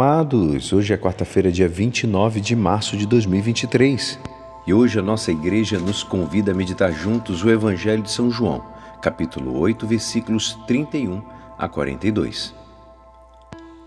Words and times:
amados! 0.00 0.72
Hoje 0.72 0.94
é 0.94 0.96
quarta-feira, 0.96 1.50
dia 1.50 1.68
29 1.68 2.40
de 2.40 2.54
março 2.54 2.96
de 2.96 3.04
2023 3.04 4.16
e 4.64 4.72
hoje 4.72 4.96
a 4.96 5.02
nossa 5.02 5.32
igreja 5.32 5.76
nos 5.76 6.04
convida 6.04 6.52
a 6.52 6.54
meditar 6.54 6.92
juntos 6.92 7.42
o 7.42 7.50
Evangelho 7.50 8.04
de 8.04 8.12
São 8.12 8.30
João, 8.30 8.64
capítulo 9.02 9.58
8, 9.58 9.88
versículos 9.88 10.56
31 10.68 11.20
a 11.58 11.68
42. 11.68 12.54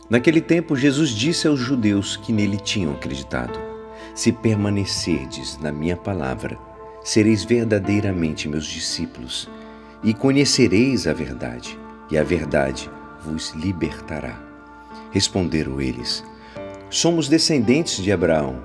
Naquele 0.10 0.42
tempo, 0.42 0.76
Jesus 0.76 1.12
disse 1.12 1.48
aos 1.48 1.62
judeus 1.62 2.18
que 2.18 2.34
nele 2.34 2.58
tinham 2.58 2.92
acreditado: 2.92 3.58
Se 4.14 4.34
permanecerdes 4.34 5.58
na 5.62 5.72
minha 5.72 5.96
palavra, 5.96 6.58
sereis 7.06 7.46
verdadeiramente 7.46 8.50
meus 8.50 8.66
discípulos 8.66 9.50
e 10.04 10.14
conhecereis 10.14 11.08
a 11.08 11.14
verdade, 11.14 11.80
e 12.12 12.18
a 12.18 12.24
verdade 12.24 12.92
vos 13.24 13.52
libertará. 13.52 14.51
Responderam 15.12 15.80
eles: 15.82 16.24
Somos 16.90 17.28
descendentes 17.28 18.04
de 18.04 18.12
Abraão 18.12 18.62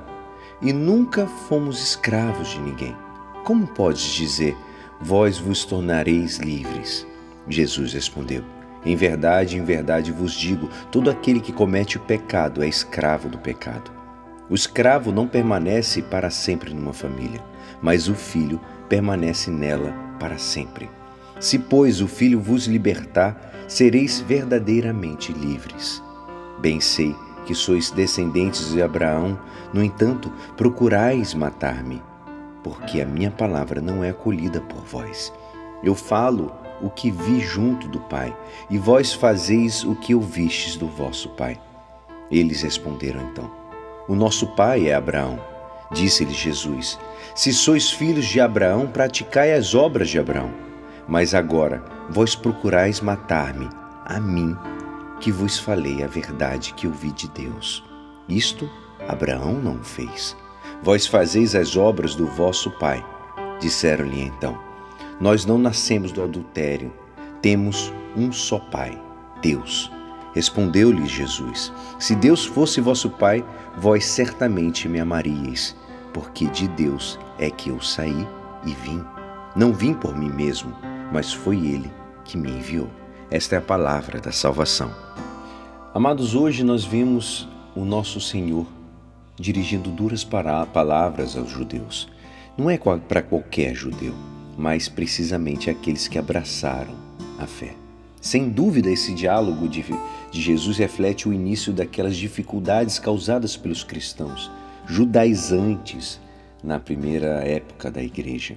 e 0.60 0.72
nunca 0.72 1.26
fomos 1.26 1.82
escravos 1.82 2.48
de 2.48 2.60
ninguém. 2.60 2.96
Como 3.44 3.66
podes 3.66 4.02
dizer, 4.02 4.56
vós 5.00 5.38
vos 5.38 5.64
tornareis 5.64 6.38
livres? 6.38 7.06
Jesus 7.48 7.92
respondeu: 7.92 8.42
Em 8.84 8.96
verdade, 8.96 9.56
em 9.56 9.64
verdade 9.64 10.10
vos 10.12 10.32
digo: 10.32 10.68
todo 10.90 11.10
aquele 11.10 11.40
que 11.40 11.52
comete 11.52 11.96
o 11.96 12.00
pecado 12.00 12.62
é 12.62 12.68
escravo 12.68 13.28
do 13.28 13.38
pecado. 13.38 13.90
O 14.48 14.54
escravo 14.54 15.10
não 15.10 15.26
permanece 15.26 16.02
para 16.02 16.30
sempre 16.30 16.72
numa 16.72 16.92
família, 16.92 17.42
mas 17.82 18.08
o 18.08 18.14
filho 18.14 18.60
permanece 18.88 19.50
nela 19.50 19.92
para 20.20 20.38
sempre. 20.38 20.88
Se, 21.40 21.58
pois, 21.58 22.00
o 22.00 22.08
filho 22.08 22.40
vos 22.40 22.66
libertar, 22.66 23.66
sereis 23.68 24.20
verdadeiramente 24.20 25.32
livres. 25.32 26.02
Bem 26.58 26.80
sei 26.80 27.14
que 27.44 27.54
sois 27.54 27.90
descendentes 27.90 28.72
de 28.72 28.82
Abraão, 28.82 29.38
no 29.72 29.82
entanto, 29.82 30.32
procurais 30.56 31.32
matar-me, 31.34 32.02
porque 32.62 33.00
a 33.00 33.06
minha 33.06 33.30
palavra 33.30 33.80
não 33.80 34.02
é 34.02 34.10
acolhida 34.10 34.60
por 34.60 34.82
vós. 34.84 35.32
Eu 35.82 35.94
falo 35.94 36.52
o 36.80 36.90
que 36.90 37.10
vi 37.10 37.40
junto 37.40 37.86
do 37.88 38.00
Pai, 38.00 38.36
e 38.68 38.76
vós 38.76 39.12
fazeis 39.12 39.84
o 39.84 39.94
que 39.94 40.14
ouvistes 40.14 40.76
do 40.76 40.86
vosso 40.88 41.28
Pai. 41.30 41.60
Eles 42.30 42.62
responderam 42.62 43.20
então: 43.30 43.50
O 44.08 44.14
nosso 44.14 44.48
pai 44.48 44.88
é 44.88 44.94
Abraão. 44.94 45.38
Disse-lhe 45.92 46.32
Jesus: 46.32 46.98
Se 47.34 47.52
sois 47.52 47.90
filhos 47.90 48.26
de 48.26 48.40
Abraão, 48.40 48.86
praticai 48.86 49.52
as 49.52 49.74
obras 49.74 50.08
de 50.08 50.18
Abraão. 50.18 50.50
Mas 51.08 51.34
agora 51.34 51.84
vós 52.10 52.34
procurais 52.34 53.00
matar-me, 53.00 53.68
a 54.04 54.18
mim, 54.18 54.56
que 55.20 55.32
vos 55.32 55.58
falei 55.58 56.02
a 56.02 56.06
verdade 56.06 56.74
que 56.74 56.86
ouvi 56.86 57.10
de 57.12 57.28
Deus. 57.28 57.84
Isto 58.28 58.68
Abraão 59.08 59.54
não 59.54 59.82
fez. 59.82 60.36
Vós 60.82 61.06
fazeis 61.06 61.54
as 61.54 61.76
obras 61.76 62.14
do 62.14 62.26
vosso 62.26 62.70
pai. 62.72 63.04
Disseram-lhe 63.60 64.20
então: 64.20 64.58
Nós 65.20 65.44
não 65.44 65.58
nascemos 65.58 66.12
do 66.12 66.22
adultério, 66.22 66.92
temos 67.40 67.92
um 68.16 68.32
só 68.32 68.58
pai, 68.58 69.00
Deus. 69.40 69.90
Respondeu-lhe 70.34 71.06
Jesus: 71.06 71.72
Se 71.98 72.14
Deus 72.14 72.44
fosse 72.44 72.80
vosso 72.80 73.08
pai, 73.08 73.44
vós 73.78 74.04
certamente 74.04 74.88
me 74.88 75.00
amaríeis, 75.00 75.74
porque 76.12 76.46
de 76.46 76.68
Deus 76.68 77.18
é 77.38 77.50
que 77.50 77.70
eu 77.70 77.80
saí 77.80 78.26
e 78.64 78.74
vim. 78.74 79.02
Não 79.54 79.72
vim 79.72 79.94
por 79.94 80.14
mim 80.16 80.28
mesmo, 80.28 80.76
mas 81.10 81.32
foi 81.32 81.56
ele 81.56 81.90
que 82.24 82.36
me 82.36 82.50
enviou. 82.50 82.90
Esta 83.28 83.56
é 83.56 83.58
a 83.58 83.62
palavra 83.62 84.20
da 84.20 84.30
salvação. 84.30 84.88
Amados, 85.92 86.36
hoje 86.36 86.62
nós 86.62 86.84
vimos 86.84 87.48
o 87.74 87.84
nosso 87.84 88.20
Senhor 88.20 88.64
dirigindo 89.34 89.90
duras 89.90 90.22
palavras 90.24 91.36
aos 91.36 91.50
judeus. 91.50 92.08
Não 92.56 92.70
é 92.70 92.78
para 92.78 93.22
qualquer 93.22 93.74
judeu, 93.74 94.14
mas 94.56 94.88
precisamente 94.88 95.68
aqueles 95.68 96.06
que 96.06 96.18
abraçaram 96.18 96.94
a 97.36 97.48
fé. 97.48 97.74
Sem 98.20 98.48
dúvida, 98.48 98.90
esse 98.90 99.12
diálogo 99.12 99.68
de, 99.68 99.84
de 100.30 100.40
Jesus 100.40 100.78
reflete 100.78 101.28
o 101.28 101.32
início 101.32 101.72
daquelas 101.72 102.16
dificuldades 102.16 103.00
causadas 103.00 103.56
pelos 103.56 103.82
cristãos, 103.82 104.50
judaizantes, 104.86 106.20
na 106.62 106.78
primeira 106.78 107.44
época 107.44 107.90
da 107.90 108.02
igreja. 108.02 108.56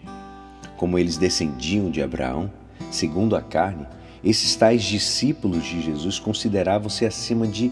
Como 0.77 0.97
eles 0.97 1.17
descendiam 1.17 1.89
de 1.89 2.03
Abraão, 2.03 2.51
segundo 2.91 3.35
a 3.35 3.41
carne, 3.41 3.85
esses 4.23 4.55
tais 4.55 4.83
discípulos 4.83 5.63
de 5.63 5.81
Jesus 5.81 6.19
consideravam-se 6.19 7.05
acima 7.05 7.47
de 7.47 7.71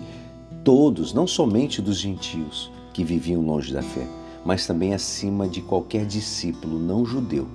todos, 0.63 1.13
não 1.13 1.27
somente 1.27 1.81
dos 1.81 1.97
gentios 1.99 2.71
que 2.93 3.03
viviam 3.03 3.41
longe 3.41 3.73
da 3.73 3.81
fé, 3.81 4.05
mas 4.45 4.65
também 4.65 4.93
acima 4.93 5.47
de 5.47 5.61
qualquer 5.61 6.05
discípulo 6.05 6.79
não 6.79 7.05
judeu 7.05 7.47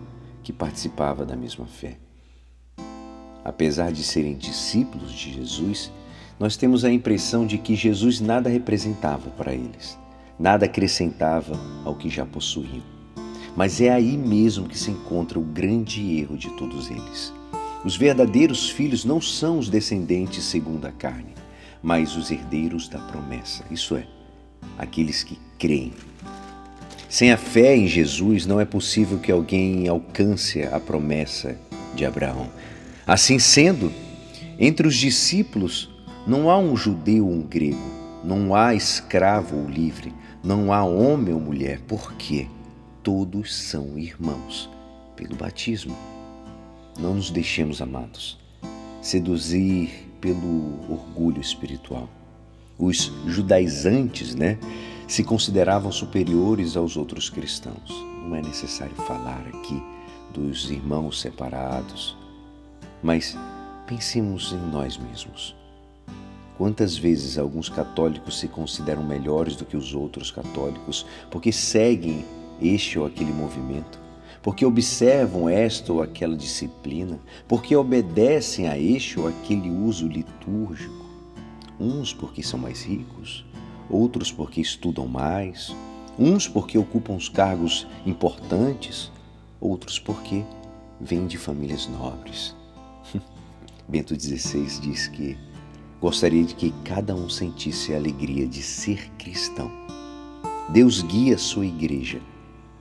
que 0.42 0.52
participava 0.52 1.24
da 1.24 1.36
mesma 1.36 1.66
fé. 1.66 1.96
Apesar 3.44 3.92
de 3.92 4.02
serem 4.02 4.36
discípulos 4.36 5.12
de 5.12 5.32
Jesus, 5.32 5.90
nós 6.38 6.56
temos 6.56 6.84
a 6.84 6.92
impressão 6.92 7.46
de 7.46 7.58
que 7.58 7.74
Jesus 7.74 8.20
nada 8.20 8.48
representava 8.48 9.30
para 9.30 9.52
eles, 9.52 9.98
nada 10.38 10.66
acrescentava 10.66 11.58
ao 11.84 11.94
que 11.94 12.08
já 12.08 12.24
possuíam. 12.24 12.82
Mas 13.56 13.80
é 13.80 13.90
aí 13.90 14.16
mesmo 14.16 14.68
que 14.68 14.78
se 14.78 14.90
encontra 14.90 15.38
o 15.38 15.42
grande 15.42 16.18
erro 16.18 16.36
de 16.36 16.50
todos 16.56 16.90
eles. 16.90 17.32
Os 17.84 17.96
verdadeiros 17.96 18.70
filhos 18.70 19.04
não 19.04 19.20
são 19.20 19.58
os 19.58 19.68
descendentes 19.68 20.44
segundo 20.44 20.86
a 20.86 20.92
carne, 20.92 21.34
mas 21.82 22.16
os 22.16 22.30
herdeiros 22.30 22.88
da 22.88 22.98
promessa, 22.98 23.64
isso 23.70 23.96
é, 23.96 24.06
aqueles 24.78 25.24
que 25.24 25.36
creem. 25.58 25.92
Sem 27.08 27.32
a 27.32 27.36
fé 27.36 27.76
em 27.76 27.88
Jesus, 27.88 28.46
não 28.46 28.60
é 28.60 28.64
possível 28.64 29.18
que 29.18 29.32
alguém 29.32 29.88
alcance 29.88 30.62
a 30.62 30.78
promessa 30.78 31.58
de 31.94 32.06
Abraão. 32.06 32.48
Assim 33.04 33.38
sendo, 33.38 33.92
entre 34.58 34.86
os 34.86 34.94
discípulos 34.94 35.90
não 36.24 36.48
há 36.48 36.56
um 36.56 36.76
judeu 36.76 37.26
ou 37.26 37.32
um 37.32 37.42
grego, 37.42 37.90
não 38.22 38.54
há 38.54 38.76
escravo 38.76 39.56
ou 39.56 39.68
livre, 39.68 40.14
não 40.42 40.72
há 40.72 40.84
homem 40.84 41.34
ou 41.34 41.40
mulher, 41.40 41.80
porque 41.88 42.46
todos 43.02 43.52
são 43.52 43.98
irmãos 43.98 44.70
pelo 45.16 45.34
batismo. 45.34 45.96
Não 46.98 47.14
nos 47.14 47.30
deixemos, 47.30 47.80
amados, 47.80 48.38
seduzir 49.00 50.08
pelo 50.20 50.90
orgulho 50.90 51.40
espiritual. 51.40 52.08
Os 52.78 53.12
judaizantes, 53.26 54.34
né, 54.34 54.58
se 55.08 55.24
consideravam 55.24 55.90
superiores 55.90 56.76
aos 56.76 56.96
outros 56.96 57.28
cristãos. 57.28 57.90
Não 58.24 58.36
é 58.36 58.42
necessário 58.42 58.94
falar 58.94 59.44
aqui 59.48 59.82
dos 60.32 60.70
irmãos 60.70 61.20
separados, 61.20 62.16
mas 63.02 63.36
pensemos 63.86 64.52
em 64.52 64.70
nós 64.70 64.96
mesmos. 64.96 65.54
Quantas 66.56 66.96
vezes 66.96 67.38
alguns 67.38 67.68
católicos 67.68 68.38
se 68.38 68.46
consideram 68.46 69.02
melhores 69.02 69.56
do 69.56 69.64
que 69.64 69.76
os 69.76 69.94
outros 69.94 70.30
católicos 70.30 71.04
porque 71.30 71.50
seguem 71.50 72.24
este 72.60 72.98
ou 72.98 73.06
aquele 73.06 73.32
movimento? 73.32 73.98
Porque 74.42 74.66
observam 74.66 75.48
esta 75.48 75.92
ou 75.92 76.02
aquela 76.02 76.36
disciplina, 76.36 77.20
porque 77.46 77.76
obedecem 77.76 78.68
a 78.68 78.76
este 78.76 79.20
ou 79.20 79.28
aquele 79.28 79.70
uso 79.70 80.08
litúrgico. 80.08 81.06
Uns 81.78 82.12
porque 82.12 82.42
são 82.42 82.58
mais 82.58 82.82
ricos, 82.82 83.46
outros 83.88 84.32
porque 84.32 84.60
estudam 84.60 85.06
mais, 85.06 85.74
uns 86.18 86.48
porque 86.48 86.76
ocupam 86.76 87.14
os 87.14 87.28
cargos 87.28 87.86
importantes, 88.04 89.12
outros 89.60 89.98
porque 89.98 90.44
vêm 91.00 91.26
de 91.26 91.38
famílias 91.38 91.86
nobres. 91.86 92.54
Bento 93.88 94.18
XVI 94.18 94.80
diz 94.80 95.06
que 95.06 95.36
gostaria 96.00 96.44
de 96.44 96.54
que 96.54 96.72
cada 96.84 97.14
um 97.14 97.28
sentisse 97.28 97.94
a 97.94 97.96
alegria 97.96 98.46
de 98.46 98.62
ser 98.62 99.08
cristão. 99.18 99.70
Deus 100.68 101.02
guia 101.02 101.36
a 101.36 101.38
sua 101.38 101.66
igreja, 101.66 102.20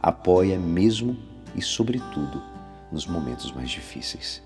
apoia 0.01 0.57
mesmo 0.57 1.30
e, 1.55 1.61
sobretudo, 1.61 2.41
nos 2.91 3.05
momentos 3.05 3.51
mais 3.51 3.69
difíceis. 3.69 4.41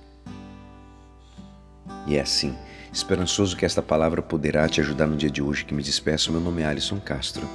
E 2.07 2.15
é 2.15 2.21
assim, 2.21 2.55
esperançoso 2.91 3.57
que 3.57 3.65
esta 3.65 3.81
palavra 3.81 4.21
poderá 4.21 4.67
te 4.67 4.81
ajudar 4.81 5.07
no 5.07 5.17
dia 5.17 5.29
de 5.29 5.41
hoje 5.41 5.65
que 5.65 5.73
me 5.73 5.83
despeço. 5.83 6.31
Meu 6.31 6.41
nome 6.41 6.61
é 6.61 6.65
Alisson 6.65 6.99
Castro 6.99 7.47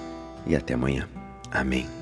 e 0.47 0.57
até 0.57 0.75
amanhã. 0.75 1.09
Amém. 1.51 2.00